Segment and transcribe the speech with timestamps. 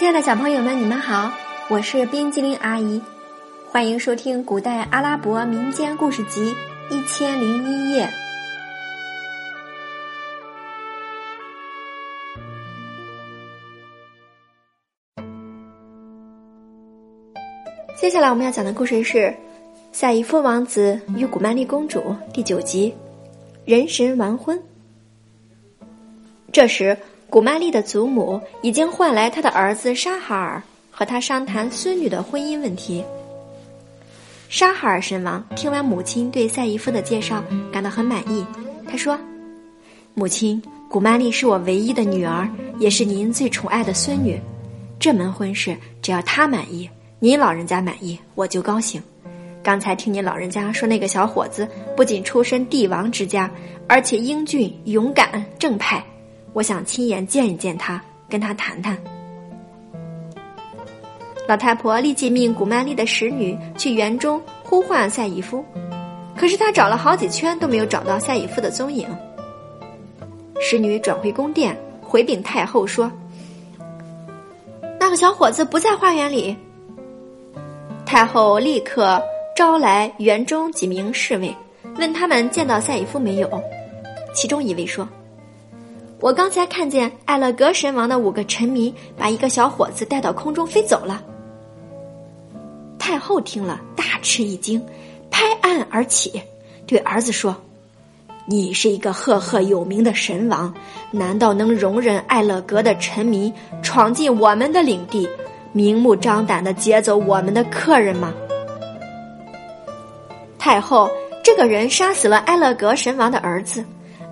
[0.00, 1.30] 亲爱的小朋友们，你们好，
[1.68, 3.02] 我是冰激凌阿姨，
[3.70, 6.54] 欢迎收听古代阿拉伯民间故事集
[6.94, 8.06] 《一千零一夜》。
[17.94, 19.18] 接下来我们要讲的故事是
[19.92, 22.00] 《赛义夫王子与古曼丽公主》
[22.32, 22.90] 第九集
[23.70, 24.58] 《人神完婚》。
[26.50, 26.96] 这时，
[27.30, 33.04] 古曼丽的祖母已经唤来他的儿子沙哈尔，和他商谈孙女的婚姻问题。
[34.48, 37.40] 沙哈尔神王听完母亲对赛义夫的介绍，
[37.72, 38.44] 感到很满意。
[38.88, 39.16] 他说
[40.12, 44.40] ：“母亲，古曼丽是我唯一的女儿，也是您最宠爱的孙女。
[44.98, 46.90] 这门婚事，只要她满意。”
[47.20, 49.00] 您老人家满意，我就高兴。
[49.62, 53.48] 刚才听您老人家说，那个小伙子不仅出身帝王之家，
[53.86, 56.04] 而且英俊、勇敢、正派。
[56.52, 58.96] 我想亲眼见一见他，跟他谈谈。
[61.48, 65.64] 老太婆立即命古曼丽的使女去园中呼唤赛义夫，
[66.36, 69.08] 可是她找了好几圈都没有找到赛义夫的踪影。
[70.60, 73.10] 使女转回宫殿，回禀太后说
[75.00, 76.56] ：“那个小伙子不在花园里。”
[78.06, 79.20] 太后立刻
[79.56, 81.54] 招来园中几名侍卫，
[81.98, 83.50] 问他们见到赛义夫没有。
[84.34, 85.08] 其中一位说
[86.20, 91.22] ：“我刚才看见艾勒格神王的五个臣民把一个小伙子带到空中飞走了。”
[92.98, 94.80] 太后听了大吃一惊，
[95.30, 96.40] 拍案而起，
[96.86, 97.56] 对儿子说
[98.46, 100.72] ：“你是一个赫赫有名的神王，
[101.10, 105.28] 难道能容忍艾勒格的臣民闯进我们的领地？”
[105.72, 108.34] 明目张胆的劫走我们的客人吗？
[110.58, 111.08] 太后，
[111.44, 113.84] 这个人杀死了艾勒格神王的儿子，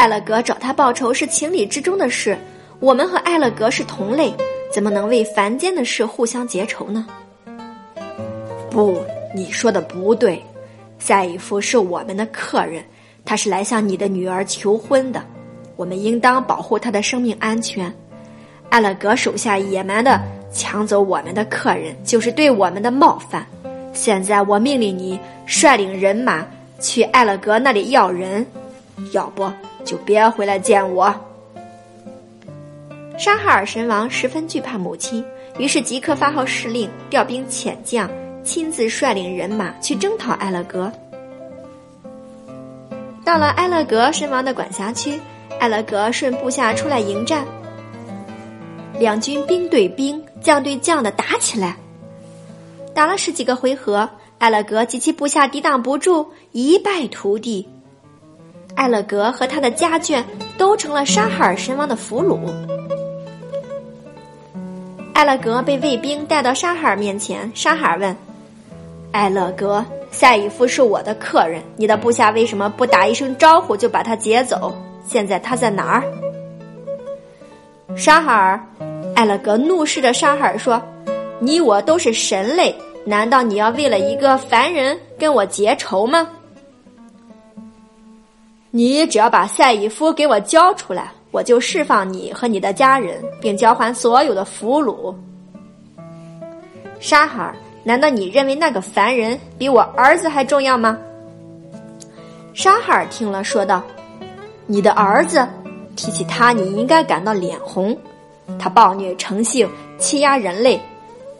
[0.00, 2.34] 艾勒格找他报仇是情理之中的事。
[2.78, 4.32] 我们和艾勒格是同类，
[4.72, 7.06] 怎么能为凡间的事互相结仇呢？
[8.70, 8.98] 不，
[9.34, 10.42] 你说的不对。
[10.98, 12.82] 赛义夫是我们的客人，
[13.26, 15.22] 他是来向你的女儿求婚的，
[15.76, 17.94] 我们应当保护他的生命安全。
[18.70, 20.18] 艾勒格手下野蛮的。
[20.50, 23.46] 抢走我们的客人，就是对我们的冒犯。
[23.92, 26.46] 现在我命令你率领人马
[26.80, 28.46] 去艾勒格那里要人，
[29.12, 29.44] 要不
[29.84, 31.14] 就别回来见我。
[33.18, 35.24] 沙哈尔神王十分惧怕母亲，
[35.58, 38.10] 于是即刻发号施令，调兵遣将，
[38.42, 40.90] 亲自率领人马去征讨艾勒格。
[43.22, 45.20] 到了埃勒格神王的管辖区，
[45.58, 47.44] 艾勒格顺部下出来迎战。
[48.98, 51.76] 两军兵对兵，将对将的打起来，
[52.94, 54.08] 打了十几个回合，
[54.38, 57.68] 艾勒格及其部下抵挡不住，一败涂地。
[58.80, 60.24] 艾勒格和他的家眷
[60.56, 62.50] 都成了沙哈尔神王的俘虏。
[65.12, 68.16] 艾勒格被卫兵带到沙哈尔面前，沙哈尔问
[69.12, 74.74] ：“艾勒格，赛义夫是我的客人，你的部下为什么不打一声招呼就把他劫走？
[75.06, 76.02] 现在他在哪儿？”
[77.94, 78.58] 沙哈尔。
[79.14, 80.80] 艾勒格怒视着沙哈尔说
[81.38, 82.74] ：“你我都是神类，
[83.04, 86.26] 难道你要为了一个凡人跟我结仇吗？
[88.70, 95.14] 你只要把赛义夫给我交出来，我就释放你和你的家人，并交还所有的俘虏。”
[97.00, 100.98] 沙哈尔，难道你认为那个凡人比我儿子还重要吗？
[102.52, 103.82] 沙哈尔听了说道
[104.66, 105.46] ：“你的儿子，
[105.96, 107.96] 提起他，你应该感到脸红。”
[108.58, 110.78] 他暴虐成性，欺压人类，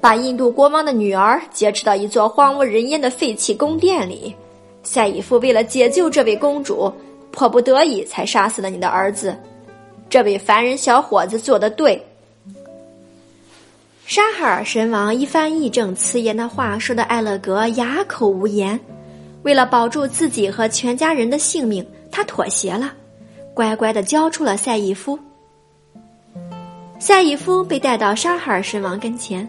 [0.00, 4.34] 把印度国王的女儿劫持到一座荒无人烟的废弃宫殿里。
[4.82, 6.92] 赛义夫为了解救这位公主，
[7.34, 9.36] 迫不得已才杀死了你的儿子。
[10.08, 12.00] 这位凡人小伙子做的对。
[14.06, 18.78] 沙哈尔神王一番义正辞严的话说的艾勒格哑口无言。
[19.42, 22.92] 为了保住自己和全家人的性命，他妥协了，
[23.52, 25.18] 乖乖的交出了赛义夫。
[26.98, 29.46] 赛义夫被带到沙哈尔神王跟前，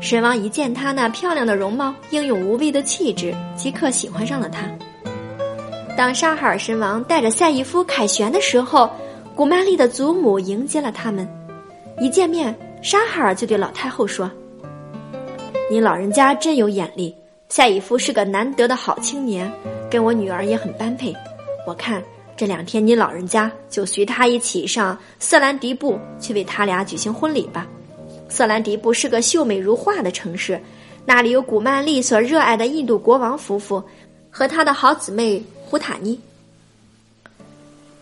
[0.00, 4.68] 神王一见他那漂亮的容貌、英勇无畏的气质，即刻喜欢上了他。
[6.02, 8.90] 当沙哈尔神王带着赛义夫凯旋的时候，
[9.36, 11.24] 古曼丽的祖母迎接了他们。
[12.00, 12.52] 一见面，
[12.82, 14.28] 沙哈尔就对老太后说
[15.70, 17.14] ：“您老人家真有眼力，
[17.48, 19.48] 赛义夫是个难得的好青年，
[19.88, 21.14] 跟我女儿也很般配。
[21.68, 22.02] 我看。”
[22.36, 27.64] 这两天，你老人家就随他一起上色兰迪布去为他俩举行婚礼吧。
[28.28, 30.60] 色兰迪布是个秀美如画的城市，
[31.06, 33.80] 那里有古曼丽所热爱的印度国王夫妇
[34.28, 35.40] 和他的好姊妹
[35.72, 36.20] 胡塔尼。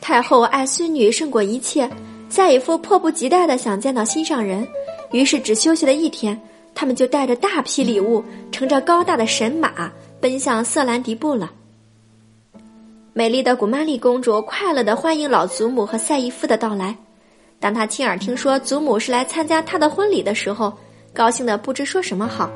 [0.00, 1.86] 太后爱孙女胜过一切，
[2.30, 4.66] 赛义夫迫不及待的想见到心上人，
[5.10, 6.40] 于是只休息了一天，
[6.74, 11.50] 他们就带着大批礼物，乘着高大的神马，奔向色兰迪布了。
[13.12, 16.96] 美丽的古曼丽公主快乐的欢迎老祖母和赛义夫的到来。
[17.60, 20.72] 当她亲耳听说祖母是来参加她的婚礼的时候，
[21.12, 22.50] 高兴的不知说什么好。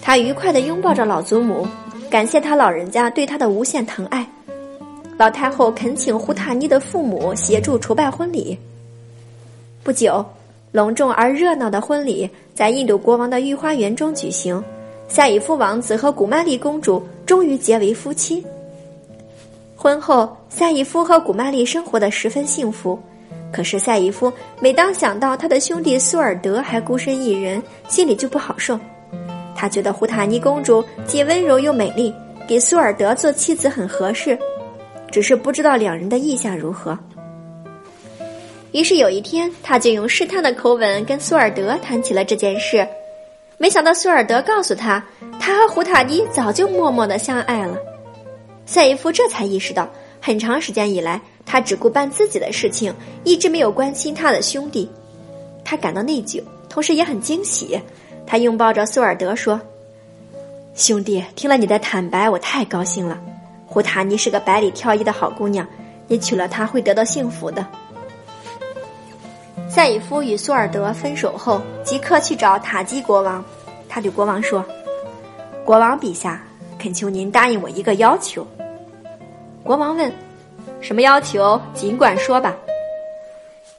[0.00, 1.68] 她愉快的拥抱着老祖母，
[2.12, 4.28] 感谢他老人家对他的无限疼爱。
[5.16, 8.54] 老太后恳请胡塔尼的父母协助筹办婚礼。
[9.82, 10.22] 不久，
[10.72, 14.62] 隆重而热闹的婚礼在印度国王的御花园中举行。
[15.08, 18.44] 赛义夫王子和古曼丽公主终于结为夫妻。
[19.74, 22.98] 婚后，赛义夫和古曼丽生活的十分幸福。
[23.50, 24.30] 可是赛义夫
[24.60, 28.78] 每当想到他的兄弟苏尔德还孤身一人，心里就不好受。
[29.62, 32.12] 他觉得胡塔尼公主既温柔又美丽，
[32.48, 34.36] 给苏尔德做妻子很合适，
[35.08, 36.98] 只是不知道两人的意向如何。
[38.72, 42.84] 于是有一天，他就用试探的口吻跟苏尔德谈起了这件事。
[43.56, 45.00] 没想到苏尔德告诉他，
[45.38, 47.78] 他和胡塔尼早就默默的相爱了。
[48.66, 49.88] 赛义夫这才意识到，
[50.20, 52.92] 很长时间以来，他只顾办自己的事情，
[53.22, 54.90] 一直没有关心他的兄弟。
[55.64, 57.80] 他感到内疚，同时也很惊喜。
[58.32, 59.60] 他拥抱着苏尔德说
[60.74, 63.20] ：“兄弟，听了你的坦白，我太高兴了。
[63.66, 65.68] 胡塔尼是个百里挑一的好姑娘，
[66.08, 67.66] 你娶了她会得到幸福的。”
[69.68, 73.44] 赛义夫与苏尔德分手后，即刻去找塔基国王。
[73.86, 74.64] 他对国王说
[75.62, 76.42] ：“国王陛下。”
[76.80, 78.46] 恳求您答应我一个要求。
[79.62, 80.10] 国王问
[80.80, 81.60] ：“什么要求？
[81.74, 82.56] 尽管说吧。”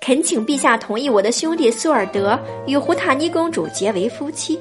[0.03, 4.59] 恳请陛下同意我的兄弟苏尔德与胡塔尼公主结为夫妻。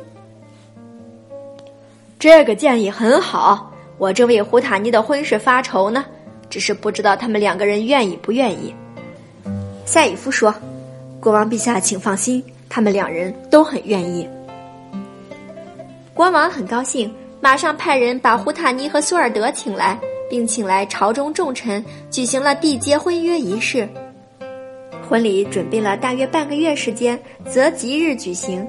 [2.17, 3.69] 这个建议很好，
[3.99, 6.05] 我正为胡塔尼的婚事发愁呢，
[6.49, 8.73] 只是不知道他们两个人愿意不愿意。
[9.85, 10.55] 赛义夫说
[11.19, 14.29] ：“国王陛下，请放心，他们两人都很愿意。”
[16.15, 17.13] 国王很高兴。
[17.41, 19.99] 马上派人把胡塔尼和苏尔德请来，
[20.31, 23.89] 并请来朝中重臣，举行了缔结婚约仪式。
[25.13, 28.67] 婚礼准备了大约半个月时间，择吉日举行。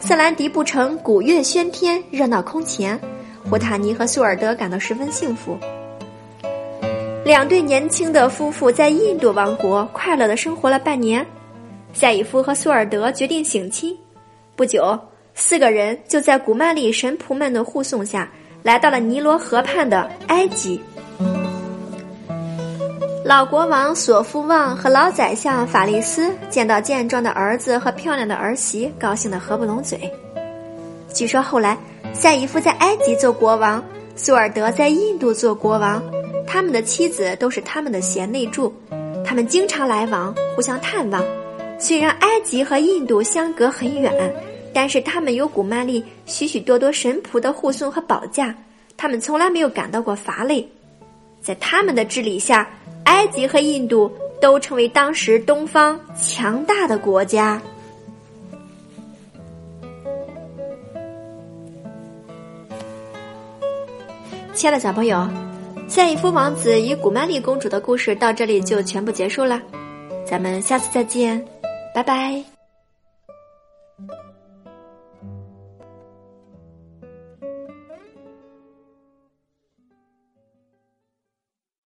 [0.00, 2.98] 瑟兰迪布城鼓乐喧天，热闹空前。
[3.48, 5.56] 胡塔尼和苏尔德感到十分幸福。
[7.24, 11.24] 两对年轻的夫妇在印度王国快乐的生活了半年。
[11.92, 13.96] 赛义夫和苏尔德决定省亲。
[14.56, 14.98] 不久。
[15.36, 18.28] 四个人就在古曼丽神仆们的护送下，
[18.64, 20.80] 来到了尼罗河畔的埃及。
[23.26, 30.08] 老国王索夫旺和老宰相法利斯见到健壮的儿子和漂亮的儿媳，高兴得合不拢嘴。
[31.12, 31.76] 据说后来
[32.12, 33.82] 赛义夫在埃及做国王，
[34.14, 36.00] 苏尔德在印度做国王，
[36.46, 38.72] 他们的妻子都是他们的贤内助，
[39.24, 41.20] 他们经常来往，互相探望。
[41.80, 44.32] 虽然埃及和印度相隔很远。
[44.72, 48.54] 但是他们有古曼丽许许多多神仆的护送和保驾，
[48.94, 50.68] 他们从来没有感到过乏累。
[51.46, 52.68] 在他们的治理下，
[53.04, 54.10] 埃及和印度
[54.40, 57.62] 都成为当时东方强大的国家。
[64.52, 65.24] 亲爱的小朋友，
[65.86, 69.62] 赛义夫王子与古曼丽公主的故事到这里就全部结束了，
[70.28, 71.46] 咱们下次再见，
[71.94, 72.55] 拜拜。